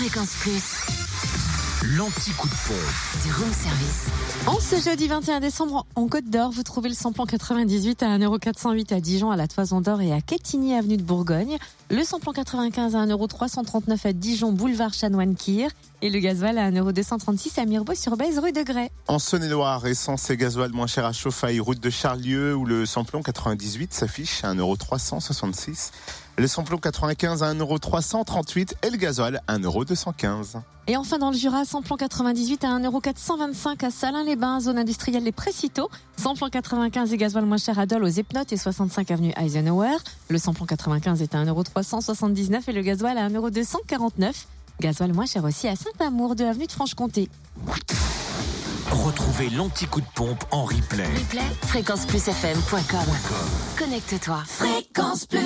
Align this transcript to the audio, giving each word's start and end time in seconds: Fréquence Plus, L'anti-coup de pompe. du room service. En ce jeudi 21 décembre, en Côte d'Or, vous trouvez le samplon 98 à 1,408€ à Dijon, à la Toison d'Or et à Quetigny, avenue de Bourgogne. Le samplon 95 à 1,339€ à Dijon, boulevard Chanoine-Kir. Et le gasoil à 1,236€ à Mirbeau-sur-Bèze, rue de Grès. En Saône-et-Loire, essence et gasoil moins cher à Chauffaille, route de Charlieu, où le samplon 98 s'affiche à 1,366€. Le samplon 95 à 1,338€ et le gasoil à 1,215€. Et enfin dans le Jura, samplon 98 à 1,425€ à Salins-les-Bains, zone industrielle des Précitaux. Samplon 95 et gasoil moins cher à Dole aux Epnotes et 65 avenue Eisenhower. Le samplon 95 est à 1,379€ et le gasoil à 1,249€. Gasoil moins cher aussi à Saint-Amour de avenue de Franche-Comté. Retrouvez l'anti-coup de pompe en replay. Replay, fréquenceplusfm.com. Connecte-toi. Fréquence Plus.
Fréquence 0.00 0.34
Plus, 0.40 1.09
L'anti-coup 1.82 2.46
de 2.46 2.52
pompe. 2.66 3.24
du 3.24 3.32
room 3.32 3.50
service. 3.54 4.06
En 4.46 4.60
ce 4.60 4.76
jeudi 4.86 5.08
21 5.08 5.40
décembre, 5.40 5.86
en 5.94 6.08
Côte 6.08 6.28
d'Or, 6.28 6.50
vous 6.50 6.62
trouvez 6.62 6.90
le 6.90 6.94
samplon 6.94 7.24
98 7.24 8.02
à 8.02 8.18
1,408€ 8.18 8.94
à 8.94 9.00
Dijon, 9.00 9.30
à 9.30 9.36
la 9.36 9.48
Toison 9.48 9.80
d'Or 9.80 10.02
et 10.02 10.12
à 10.12 10.20
Quetigny, 10.20 10.74
avenue 10.74 10.98
de 10.98 11.02
Bourgogne. 11.02 11.56
Le 11.90 12.04
samplon 12.04 12.32
95 12.32 12.96
à 12.96 13.06
1,339€ 13.06 14.06
à 14.06 14.12
Dijon, 14.12 14.52
boulevard 14.52 14.92
Chanoine-Kir. 14.92 15.70
Et 16.02 16.10
le 16.10 16.18
gasoil 16.18 16.58
à 16.58 16.70
1,236€ 16.70 17.58
à 17.58 17.64
Mirbeau-sur-Bèze, 17.64 18.38
rue 18.40 18.52
de 18.52 18.62
Grès. 18.62 18.90
En 19.08 19.18
Saône-et-Loire, 19.18 19.86
essence 19.86 20.28
et 20.28 20.36
gasoil 20.36 20.72
moins 20.72 20.86
cher 20.86 21.06
à 21.06 21.14
Chauffaille, 21.14 21.60
route 21.60 21.80
de 21.80 21.90
Charlieu, 21.90 22.54
où 22.54 22.66
le 22.66 22.84
samplon 22.84 23.22
98 23.22 23.94
s'affiche 23.94 24.44
à 24.44 24.52
1,366€. 24.52 25.92
Le 26.36 26.46
samplon 26.46 26.76
95 26.78 27.42
à 27.42 27.54
1,338€ 27.54 28.72
et 28.82 28.90
le 28.90 28.96
gasoil 28.96 29.40
à 29.46 29.58
1,215€. 29.58 30.60
Et 30.86 30.96
enfin 30.96 31.18
dans 31.18 31.30
le 31.30 31.36
Jura, 31.36 31.64
samplon 31.70 31.96
98 31.96 32.64
à 32.64 32.68
1,425€ 32.80 33.84
à 33.84 33.90
Salins-les-Bains, 33.90 34.60
zone 34.60 34.76
industrielle 34.76 35.22
des 35.22 35.30
Précitaux. 35.30 35.88
Samplon 36.16 36.48
95 36.50 37.12
et 37.12 37.16
gasoil 37.16 37.44
moins 37.44 37.58
cher 37.58 37.78
à 37.78 37.86
Dole 37.86 38.02
aux 38.02 38.08
Epnotes 38.08 38.52
et 38.52 38.56
65 38.56 39.08
avenue 39.12 39.32
Eisenhower. 39.36 39.96
Le 40.28 40.38
samplon 40.38 40.66
95 40.66 41.22
est 41.22 41.32
à 41.32 41.44
1,379€ 41.44 42.62
et 42.66 42.72
le 42.72 42.82
gasoil 42.82 43.16
à 43.16 43.28
1,249€. 43.28 44.46
Gasoil 44.80 45.12
moins 45.12 45.26
cher 45.26 45.44
aussi 45.44 45.68
à 45.68 45.76
Saint-Amour 45.76 46.34
de 46.34 46.44
avenue 46.44 46.66
de 46.66 46.72
Franche-Comté. 46.72 47.28
Retrouvez 48.90 49.48
l'anti-coup 49.50 50.00
de 50.00 50.06
pompe 50.16 50.42
en 50.50 50.64
replay. 50.64 51.06
Replay, 51.06 51.46
fréquenceplusfm.com. 51.68 53.14
Connecte-toi. 53.78 54.42
Fréquence 54.44 55.26
Plus. 55.26 55.38